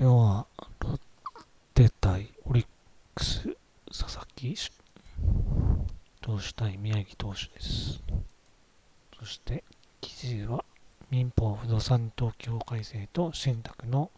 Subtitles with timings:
[0.00, 0.46] 今日は
[0.78, 0.98] ロッ
[1.74, 2.66] テ対オリッ
[3.16, 3.48] クス
[3.88, 4.54] 佐々木
[6.20, 8.00] 投手対宮城投手です。
[9.18, 9.64] そして
[10.00, 10.64] 記事は
[11.10, 14.12] 民法不動産登記法改正と信託の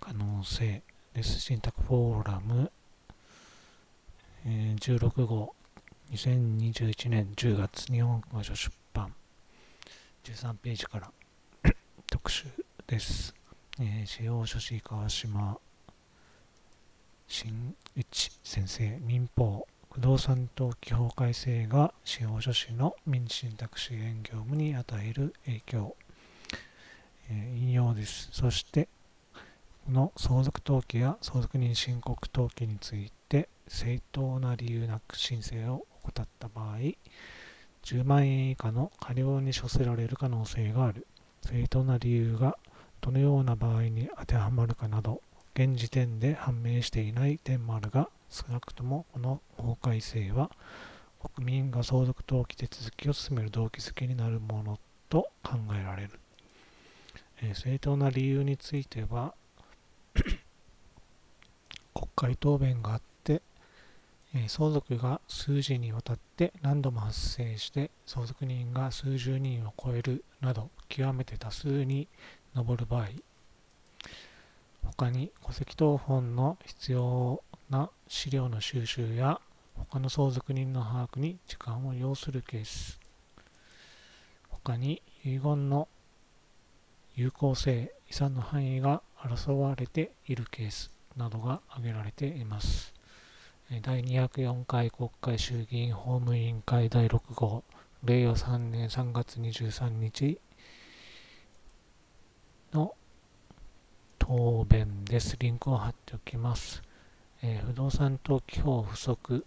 [0.00, 0.82] 可能性
[1.14, 1.38] です。
[1.38, 2.72] 信託フォーラム、
[4.44, 5.54] えー16号
[6.10, 9.14] 2021年10月日本語書出版
[10.24, 11.12] 13ページから
[12.10, 12.46] 特集
[12.88, 13.41] です。
[13.80, 15.58] えー司法書士川島
[17.26, 25.96] 真一先生民法不動産登記法改正が司法書士の民事信託支援業務に与える影響、
[27.30, 28.28] えー引用です。
[28.32, 28.88] そして
[29.86, 36.76] この相続登記や相続人申告登記について正当な理由なく申請を怠った場合
[37.84, 41.06] 10万円以下の過料に処せられる可能性がある。
[41.40, 42.56] 正当な理由が
[43.02, 45.20] どのような場合に当てはまるかなど
[45.54, 50.50] 現時点で判明していない点もあるが少なくともこの法改正は
[51.36, 56.10] 国民が相続登記手続きを進める動機づけになるものと考えられる、
[57.42, 59.34] えー正当な理由については
[61.92, 63.42] 国会答弁があって、
[64.34, 72.08] えー相続が数時にわたって何度も発生して相続人が数十人を超えるなど極めて多数に
[72.54, 73.08] 上る場合
[74.84, 79.40] 他に戸籍謄本の必要な資料の収集や
[79.74, 83.00] 他の相続人の把握に時間を要するケース。
[84.48, 85.88] 他に遺言の
[87.16, 92.92] 有効性遺産の範囲が争われているケースなどが挙げられています。
[93.82, 97.64] 第204回国会衆議院法務委員会第6号
[98.04, 100.38] 令和3年3月23日
[102.72, 102.94] の
[104.18, 105.36] 答弁です。
[105.38, 106.82] リンクを貼っておきます。
[107.42, 109.44] えー不動産登記法不足。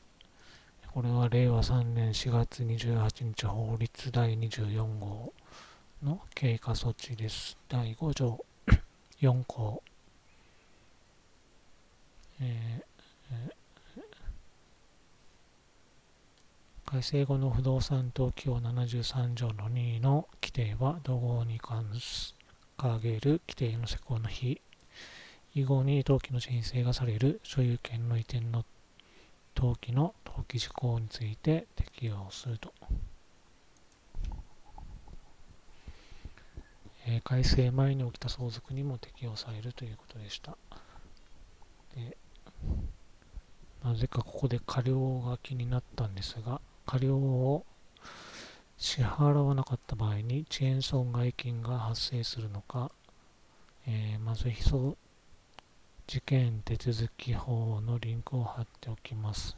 [0.93, 5.33] これは令和3年4月28日法律第24号
[6.03, 7.57] の経過措置です。
[7.67, 8.45] 第5条
[9.19, 9.81] 4項。
[12.41, 12.95] えー
[16.85, 22.34] 改正後の不動産登記法73条の2の規定は同号に関す
[22.77, 24.61] 掲げる規定の施行の日。
[25.57, 28.65] 以後に登記の申請がされる所有権の移転の
[29.55, 32.73] 登記の登記事項について適用すると、
[37.07, 40.57] えー改正前に起きた相続にも適用されるということでした。
[41.95, 42.17] で
[43.81, 47.65] なぜかここで過料が気になったんですが過料を
[48.77, 52.91] 支払わなかった場合に遅延損害金が発生するのか、
[53.87, 54.95] えーまず被訴
[56.07, 59.55] 事件手続き法のリンクを貼っておきます。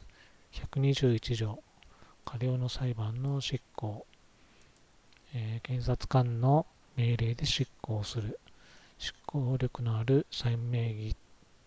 [0.52, 1.62] 121条、
[2.24, 4.06] 過料の裁判の執行、
[5.34, 6.64] えー検察官の
[6.96, 8.38] 命令で執行する、
[8.98, 11.16] 執行力のある債務名義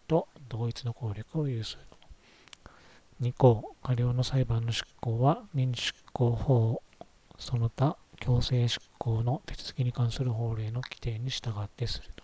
[0.07, 1.81] と同一の効力を有する。
[3.21, 6.81] 2項、過料の裁判の執行は民事執行法
[7.41, 12.23] その他強制執行の手続きに関する法令の規定に従ってすると。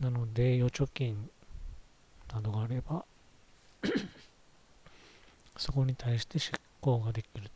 [0.00, 1.30] なので、預貯金
[2.30, 3.06] などがあれば、
[5.56, 6.52] そこに対して執
[6.82, 7.50] 行ができる。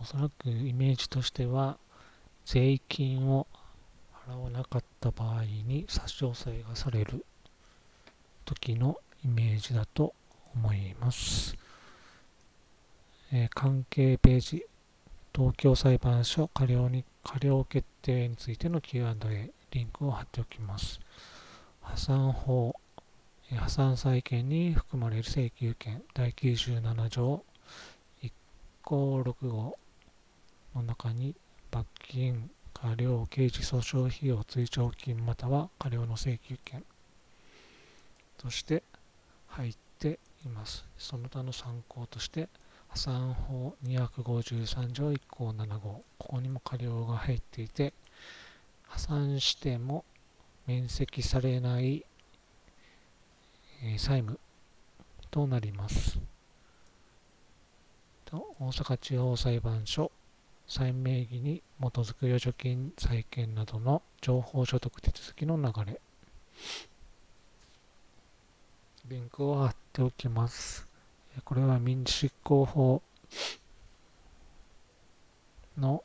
[0.00, 1.78] おそらくイメージとしては、
[2.46, 3.46] 税金を
[4.26, 7.26] 払わなかった場合に差し押さえがされる
[8.46, 10.14] 時のイメージだと
[10.54, 11.61] 思います。
[13.34, 14.66] え関係ページ、
[15.34, 21.00] 東京裁判所過料に過料決定についての Q&A、リンクを貼っておきます。
[21.80, 22.76] 破産法、
[23.56, 27.42] 破産債権に含まれる請求権、第97条
[28.22, 28.32] 1
[28.82, 29.78] 項6号
[30.74, 31.34] の中に
[31.70, 36.84] 罰金、過料、刑事訴訟費用、追徴金または過料の請求権
[38.36, 38.82] として
[39.46, 40.84] 入っています。
[40.98, 42.50] その他の参考として、
[42.92, 47.94] 破産法253条1項7号、ここにも過料が入っていて、
[48.82, 50.04] 破産しても
[50.66, 52.04] 免責されない、
[53.82, 54.38] えー債務
[55.30, 56.18] となります。
[58.30, 60.12] 大阪地方裁判所
[60.68, 65.98] 債務名義に基づく預貯金債権などの情報所得手続きの流れ。
[69.08, 70.91] リンクを貼っておきます。
[71.44, 73.02] これは民事執行法
[75.78, 76.04] の、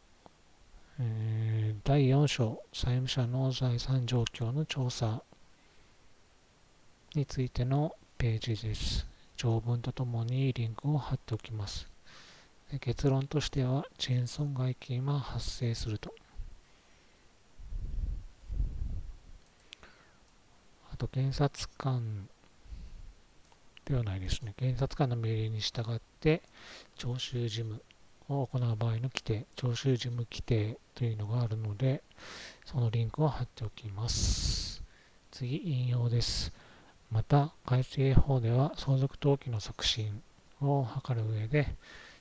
[1.00, 5.21] えー、第4章債務者の財産状況の調査
[7.13, 9.06] についてのページです。
[9.35, 11.88] 条文とともにリンクを貼っておきます。
[12.81, 16.13] 結論としては、賃損害金は発生すると。
[20.91, 22.27] あと、検察官
[23.88, 24.54] ではないですね。
[24.57, 26.42] 検察官の命令に従って、
[26.98, 27.81] 徴収事務
[28.28, 32.04] を行う場合の規定、徴収事務規定というのがあるので、
[32.66, 34.84] そのリンクを貼っておきます。
[35.31, 36.51] 次、引用です。
[37.10, 40.22] また、改正法では相続登記の促進
[40.62, 41.74] を図る上で、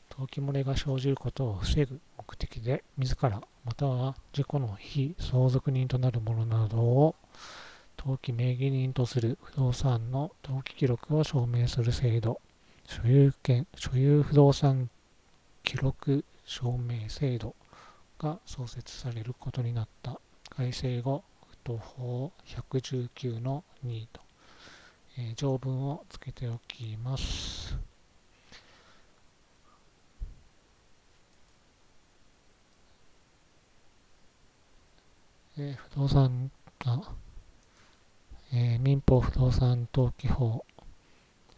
[0.09, 7.17] 登記漏れが生じることを防ぐ目的で、自らまたは自己の非相続人となるものなどを
[7.99, 12.41] 登記名義人とする不動産の登記記録を証明する制度、
[12.87, 14.91] 所有権、所有不動産
[15.65, 17.55] 記録証明制度
[18.19, 20.21] が創設されることになった。
[20.51, 24.21] 改正後、不当法119の2と、
[25.19, 27.77] えー、条文をつけておきます。
[35.59, 37.03] えー、不動産が、
[38.59, 40.65] えー、民法不動産登記法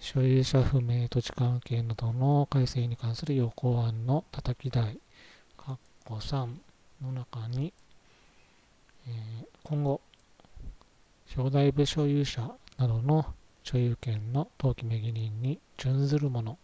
[0.01, 4.99] 所有者不明土地関係などの改正に関する要項案のたたき台、
[5.57, 6.49] 括弧3
[7.01, 7.73] の中に、
[9.07, 10.01] えー、今後、
[11.37, 13.27] 表題部所有者などの
[13.63, 16.59] 所有権の登記名義人に準ずるもの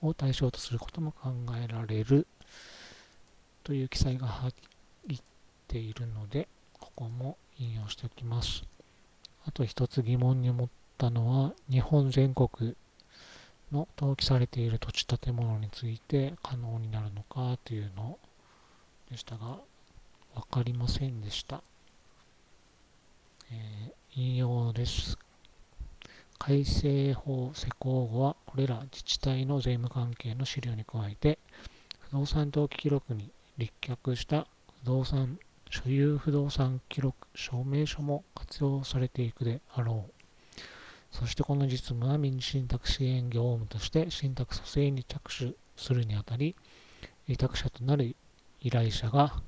[0.00, 1.30] を対象とすることも考
[1.62, 2.26] えられる
[3.62, 5.18] という記載が入っ
[5.68, 8.73] ているので、ここも引用しておきます。
[9.46, 10.68] あと一つ疑問に思っ
[10.98, 12.76] たのは、日本全国
[13.72, 18.18] の登記されている土地建物について可能になるのかというの
[19.10, 19.58] でしたが、
[20.34, 21.62] 分かりませんでした。
[23.52, 25.18] えー、引用です。
[26.38, 31.38] 改正法施行後は、これら自治体の税務関係の資料に加えて、
[32.00, 34.46] 不動産登記記録に立脚した
[34.82, 35.38] 不動産
[35.74, 40.60] 所有不動産記録証明書も活用されていくであろう。
[41.10, 46.54] そしてこの実務は民事信託支援業務として信託蘇生に着手するにあたり、
[47.26, 48.14] 委託者となる
[48.60, 49.42] 依頼者が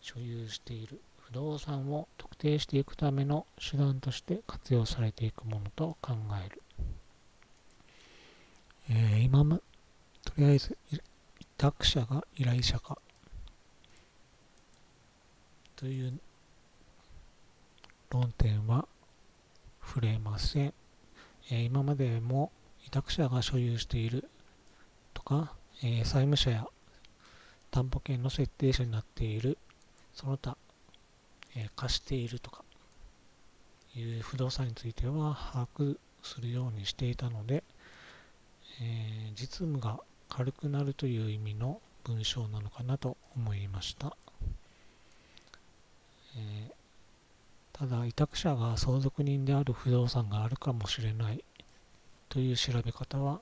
[0.00, 6.14] 所有している不動産を特定していくための手段として活用されていくものと考
[6.44, 6.62] える。
[8.90, 9.60] えー、今も、
[10.24, 10.98] とりあえず、委
[11.56, 12.98] 託者が依頼者か
[15.82, 16.12] という
[18.08, 18.86] 論点は
[19.84, 20.74] 触れません。
[21.50, 22.52] えー、今までも
[22.86, 24.28] 委託者が所有している
[25.12, 26.68] とか、えー、債務者や
[27.72, 29.58] 担保権の設定者になっている
[30.14, 30.56] その他、
[31.56, 32.62] えー、貸しているとか
[33.96, 37.64] いう不動産については把握するようにしていたので、
[38.80, 44.16] え、実務が軽くなるという意味の文章なのかなと思いました。
[46.36, 46.72] えー
[47.72, 51.42] ただ委託者が相続人である不動産があるかもしれない
[52.28, 53.40] という調べ方は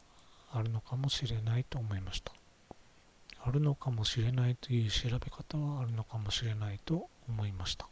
[0.52, 2.32] あるのかもしれないと思いました。
[3.42, 7.87] あるのかもしれないという調べ方はあるのかもしれないと思いました。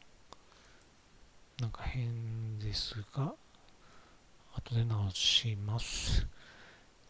[1.61, 3.35] なんか変ですが
[4.55, 6.27] 後で直します。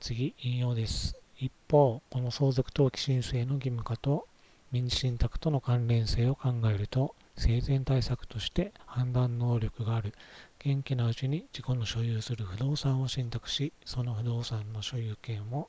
[0.01, 1.17] 次引用です。
[1.39, 4.27] 一方この相続登記申請の義務化と
[4.73, 10.13] 民事信託との関連性を考えると生前対策として判断能力がある。
[10.59, 15.69] 元気なうちに自己の所有する不動産を信託しその不動産の所有権を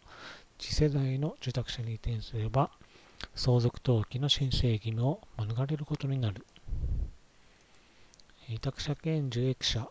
[0.57, 2.71] 次世代の受託者に移転すれば
[3.35, 6.45] 相続登記の申請義務を免れることになる。
[8.49, 9.87] 委託者兼受益者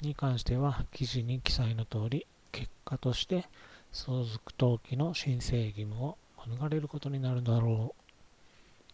[0.00, 3.44] に関しては記事に記載の通り結果として
[3.92, 6.16] 相続登記の申請義務を
[6.46, 7.94] 免れることになるだろ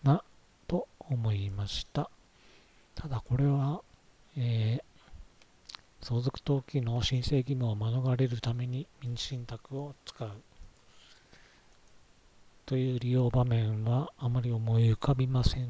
[0.05, 0.07] う。
[0.07, 0.25] な
[0.67, 2.11] と思いました。
[2.95, 3.83] ただこれは、
[4.37, 10.31] えー、相続登記の申請義務を免れるために民事信託を使う
[12.67, 15.69] という利用場面はあまり思い浮かびません。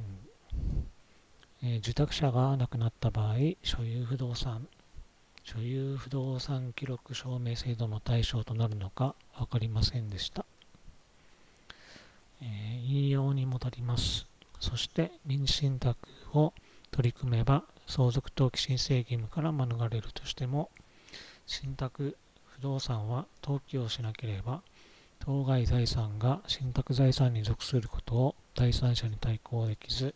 [1.62, 4.68] えー、受託者が亡くなった場合、所有不動産、
[5.42, 10.44] 所有不動産記録証明制度の対象となるのか分かりませんでした。
[12.40, 14.26] えー、引用に戻ります。
[14.60, 15.98] そして民事信託
[16.32, 16.52] を
[16.94, 20.70] 取り組めば相続登記申請義務から免れるとしても
[21.44, 24.62] 信託不動産は登記をしなければ
[25.18, 30.14] 当該財産が信託財産に属することを第三者に対抗できず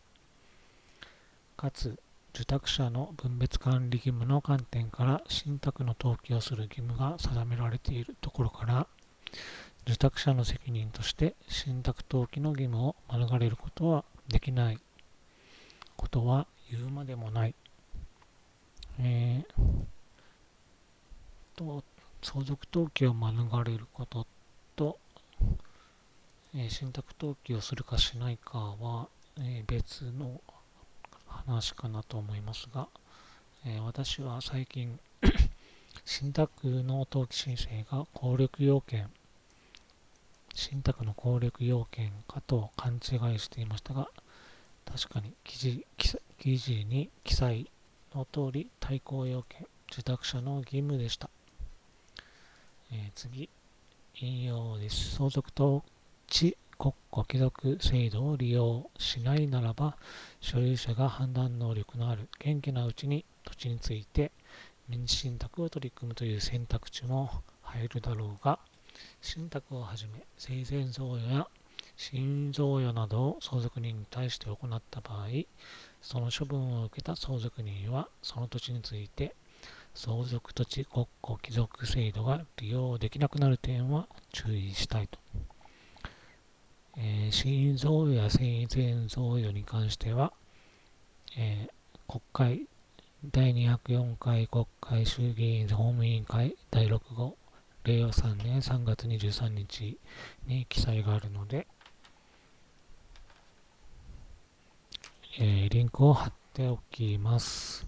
[1.56, 1.99] かつ
[2.32, 8.87] 受託者の分別管理義務の観点から信託の登記をする義務が定められているところから
[9.85, 14.78] 受託者の責任として信託登記の義務を免れることはできない
[15.97, 17.54] ことは言うまでもない。
[19.00, 19.84] えー、
[21.56, 21.84] と
[22.22, 24.26] 相続登記を免れること
[24.75, 24.98] と、
[26.54, 29.08] えー、信託登記をするかしないかは、
[29.38, 30.40] えー、別の
[31.26, 32.88] 話かなと思いますが、
[33.66, 34.98] えー、私は最近
[36.04, 39.10] 信託の登記申請が効力要件
[40.54, 44.08] 信託の効力要件かと勘違いしていましたが
[44.90, 45.87] 確かに記事
[46.38, 47.71] 記事に記載
[48.14, 51.30] の通り対抗要件受託者の義務でした、
[52.92, 53.49] えー、次。
[54.21, 55.14] 引用です。
[55.14, 55.80] 相続登
[56.26, 59.97] 地国庫帰属制度を利用しないならば、
[60.40, 64.33] 所有者が判断能力のある元気なうちに土地について
[64.88, 67.30] 民事信託を取り組むという選択肢も
[67.62, 68.59] 入るだろうが、
[69.21, 71.47] 信託をはじめ生前贈与や
[71.99, 75.26] 新贈与などを相続人に対して行った場合、
[76.00, 79.35] その処分を受けた相続人はその土地について
[79.95, 85.19] 相続土地国庫帰属制度が利用できなくなる点は注意したいと。
[86.97, 90.33] えー、新贈与や生前贈与に関しては、
[91.37, 92.69] えー、国会
[93.33, 97.37] 第204回国会衆議院法務委員会第6号
[97.83, 99.99] 令和3年3月23日
[100.47, 101.67] に記載があるので、
[105.40, 107.87] えー、リンクを貼っておきます。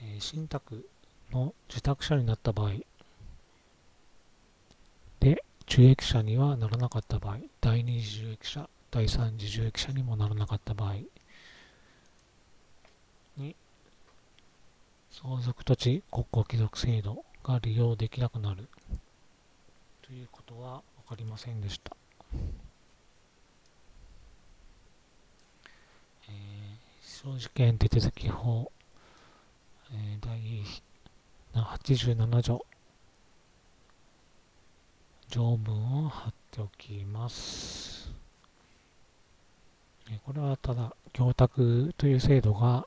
[0.00, 0.88] えー、信託
[1.30, 2.70] の受託者になった場合
[5.20, 10.94] で、受益者にはならなかった場合、第二次受益者、第三次受益者にもならなかった場合
[13.36, 13.54] に、
[15.10, 18.68] 相続土地国庫帰属制度が利用できなくなる
[20.00, 21.94] ということは分かりませんでした。
[26.28, 28.70] えー、証事件手続き法、
[29.92, 30.38] えー、第
[31.54, 32.66] 87条
[35.28, 38.10] 条文を貼っておきます。
[40.24, 42.86] これはただ、供託という制度が、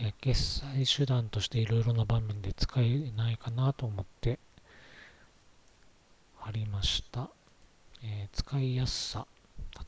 [0.00, 4.38] え決済手段としていろいろな場面で使えないかなと思って
[6.36, 7.28] 貼りました。
[8.04, 9.26] えー、使いやすさ。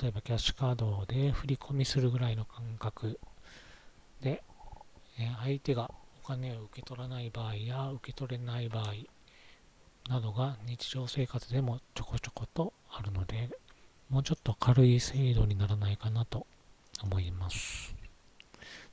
[0.02, 3.20] 例えばキャッシュカードで振り込みするぐらいの感覚
[4.22, 4.42] で、
[5.18, 5.90] え、相手が
[6.22, 8.94] お金を受け取らない場合や受け取れない場合
[10.08, 13.50] などが日常生活でもちょこちょことあるので、
[14.08, 16.46] もうちょっと軽い制度にならないかなと
[17.02, 17.94] 思います。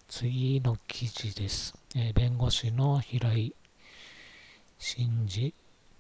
[0.08, 1.76] 次の記事です。
[1.96, 3.54] え、弁護士の平井
[4.80, 5.54] 真二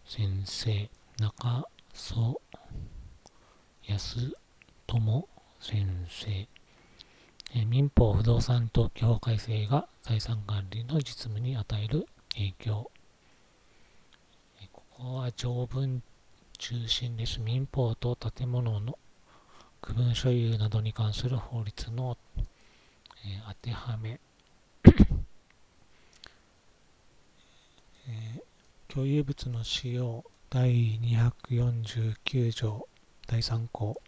[0.05, 2.39] 先生、中曽
[3.87, 4.33] 安
[4.85, 5.29] 友
[5.59, 6.47] 先生、
[7.55, 12.91] え、民法不動産等法改正が財産管理の実務に与える影響。
[14.71, 16.01] ここは条文
[16.57, 17.39] 中心です。
[17.39, 18.97] 民法と建物の
[19.81, 22.17] 区分所有などに関する法律の、
[23.25, 24.19] え、当てはめ、
[28.09, 28.43] え、
[28.87, 32.87] 共有物の使用第249条
[33.27, 34.01] 第3項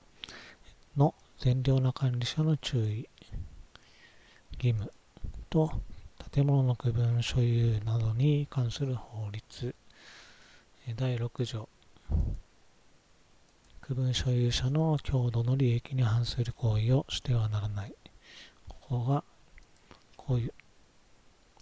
[0.97, 3.07] の善良な管理者の注意。
[4.61, 4.91] 義務
[5.49, 5.71] と
[6.31, 9.73] 建物の区分所有などに関する法律。
[10.95, 11.69] 第6条。
[13.81, 17.95] 区分所有者の強度の利益に反する行為をしてはならない。
[18.67, 19.23] ここが
[20.17, 20.53] こういう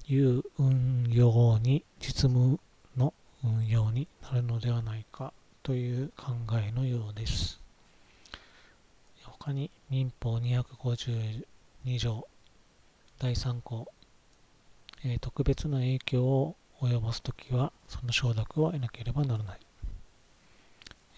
[0.09, 2.59] いう運用に実務
[2.95, 3.13] の
[3.43, 7.59] 運用になるのではないかという考えのようです。
[9.23, 12.27] 他に民法252条。
[13.19, 13.87] 第3項、
[15.03, 19.59] えー、特別な影響を及ぼすときは、その承諾を得なければならない。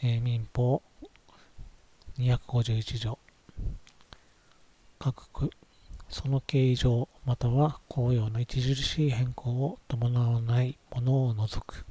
[0.03, 0.82] えー、民法
[2.18, 3.20] 251条。
[4.98, 5.50] 各区、
[6.10, 11.86] その形状または公用の著しい変更を伴わないものを除く。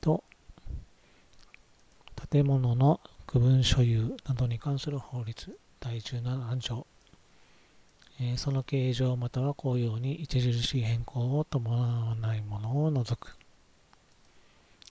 [0.00, 0.24] と、
[2.30, 6.86] 建物の区分所有などに関する法律第17条
[8.20, 13.36] え、その形状または公用に著しい変更を伴わないものを除く。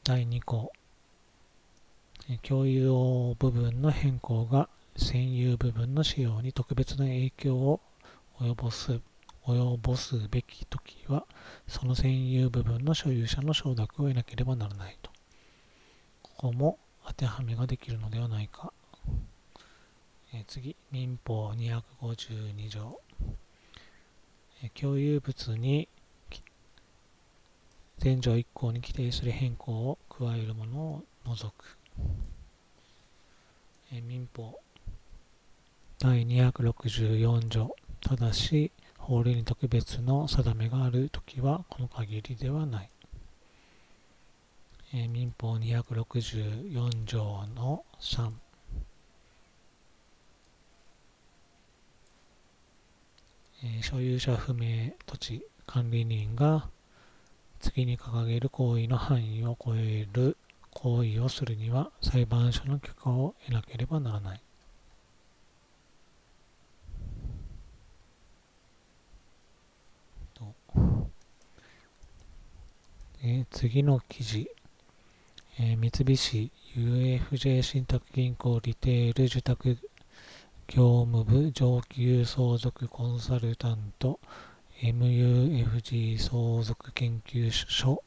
[0.03, 0.71] 第2項、
[2.29, 7.79] え、共有部分の変更が占有部分の使用に特別な影響を
[8.39, 8.99] 及ぼす
[9.45, 11.25] 及ぼすべきときは、
[11.67, 15.11] その占有部分の所有者の承諾を得なければならないと。
[16.21, 18.71] ここも当てはめができるのではないか。
[20.33, 22.99] え次、民法252条。
[24.69, 25.87] 共有物に
[28.03, 31.77] 前条1項に規定する変更を加えるものを除く。
[33.91, 34.59] 民法
[35.99, 37.75] 第264条。
[37.99, 42.89] ただし、法令に特別の定めがあるときは、この限りではない。
[44.93, 48.31] 民法264条の3。
[53.63, 56.69] え所有者不明土地管理人が
[57.59, 60.35] 次に掲げる行為の範囲を超える
[60.71, 64.41] 行為をするには裁判所の許可を得なければならない。
[73.23, 74.49] え次の記事、
[75.59, 79.77] え三菱 UFJ 信託銀行リテール受託
[80.73, 84.21] 業務部上級相続コンサルタント
[84.81, 88.01] MUFG 相続研究所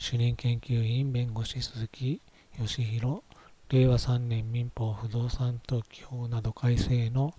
[0.00, 2.20] 主任研究員弁護士鈴木
[2.58, 3.22] 義弘
[3.68, 7.32] 令和3年民法不動産登記法など改正の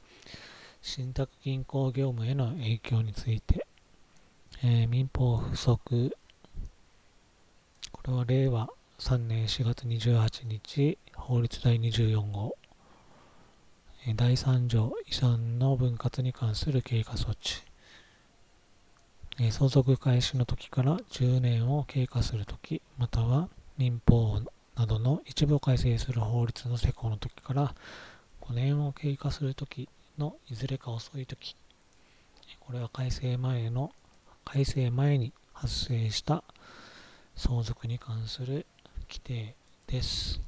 [0.82, 3.68] 信託銀行業務への影響について、
[4.64, 6.16] えー、民法不足
[7.92, 12.61] これは令和3年4月28日法律第24号。
[14.08, 17.62] 第3条遺産の分割に関する経過措置
[19.52, 24.40] 相続開始の時から10年を経過するとき、または民法
[24.76, 27.76] などの一部を改正する法律の施行の時から
[28.42, 31.56] 5年を経過するときのいずれか遅いとき、
[32.60, 33.92] これは改正前の、
[34.44, 36.44] 改正前に発生した
[37.36, 38.66] 相続に関する
[39.08, 40.42] 規定です。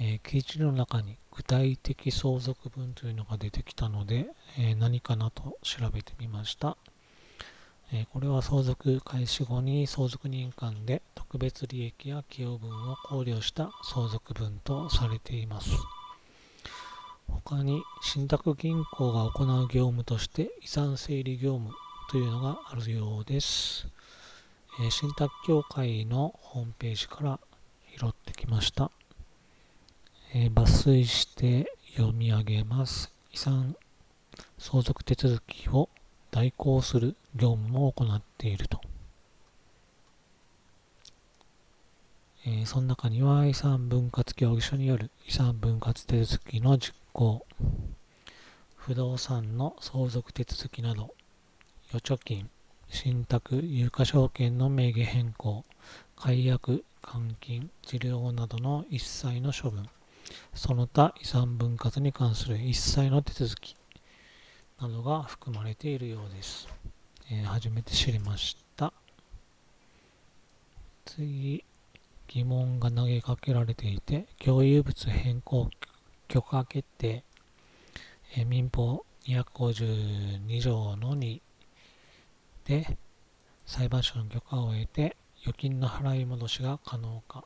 [0.00, 4.26] えー、記事の中に具体的相続分というのが出てきたので、
[4.58, 6.76] えー、何かなと調べてみました。
[7.92, 15.70] えー、これは相続開始後に相続人間で特別利益や寄与分を考慮した相続分とされています。
[17.28, 21.74] 他に信託銀行が行う業務として遺産整理業務
[22.10, 23.86] というのがあるようです。
[24.80, 27.40] え信託協会のホームページから
[27.96, 28.90] 拾ってきました。
[30.36, 33.12] え抜粋して読み上げます。
[33.32, 33.76] 遺産
[34.58, 35.88] 相続手続きを
[36.32, 38.80] 代行する業務も行っていると。
[42.46, 47.46] えー、その中には遺産分割協議書による遺産分割手続きの実行、
[48.74, 51.14] 不動産の相続手続きなど、
[51.94, 52.50] 預貯金、
[52.88, 55.64] 信託、有価証券の名義変更、
[56.16, 59.88] 解約、換金、治療などの一切の処分、
[60.54, 63.76] その他遺産分割に関する一切の手続き
[64.80, 66.68] などが含まれているようです。
[67.30, 68.92] えー、初めて知りました。
[71.04, 71.64] 次、
[72.28, 75.70] 疑問が投げかけられていて、共有物変更
[76.28, 77.24] 許可決定、
[78.36, 81.40] えー、民法252条の2
[82.64, 82.98] で
[83.64, 87.44] 裁判所の許可を得て預金の払い戻しが可能か、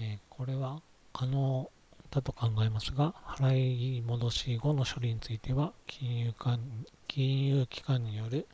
[0.00, 0.80] えー、これは
[1.18, 1.70] 可能
[2.10, 6.60] だと考えますが、払い戻し後の処理については、金融間
[7.08, 8.46] 金融機関による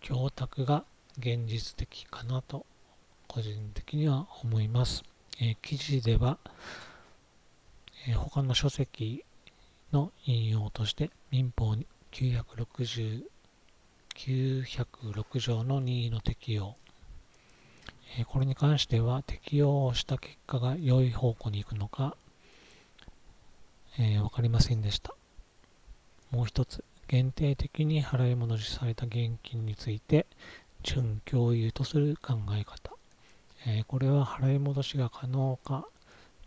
[0.00, 0.86] 供託が
[1.18, 2.64] 現実的かなと、
[3.28, 5.02] 個人的には思います。
[5.38, 6.38] えー、記事では、
[8.08, 9.22] えー、他の書籍
[9.92, 11.76] の引用として、民法
[12.10, 13.24] 960
[14.14, 16.74] 906条の任意の適用、
[18.28, 22.16] これに関しては適用した結果が良い方向に行くのか、
[23.98, 25.14] えー、分かりませんでした。
[26.30, 30.26] もう一つ、限定的に払い戻しされた現金について、
[30.82, 32.92] 準共有とする考え方。
[33.66, 35.86] えー、これは払い戻しが可能か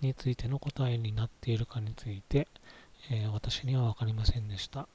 [0.01, 2.47] についての答えになっているかについて、
[3.11, 4.87] えー、私には分かりませんでした。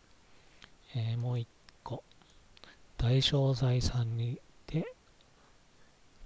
[0.94, 1.46] えもう一
[1.84, 2.02] 個、
[2.98, 4.40] 代償財産に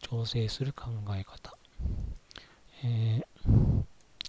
[0.04, 1.56] 調整する考え方、
[2.84, 3.82] えー、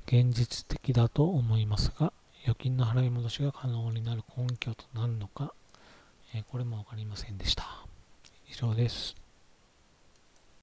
[0.07, 5.53] 現実的だと思いますが、預金の払い戻しが可能になる根拠となるのか、
[6.33, 7.65] えー、これも分かりませんでした。
[8.49, 9.24] 以上です。